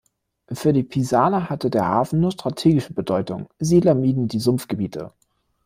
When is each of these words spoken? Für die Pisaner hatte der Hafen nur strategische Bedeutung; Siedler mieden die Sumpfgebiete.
Für 0.51 0.73
die 0.73 0.81
Pisaner 0.81 1.51
hatte 1.51 1.69
der 1.69 1.85
Hafen 1.87 2.21
nur 2.21 2.31
strategische 2.31 2.91
Bedeutung; 2.91 3.49
Siedler 3.59 3.93
mieden 3.93 4.27
die 4.27 4.39
Sumpfgebiete. 4.39 5.11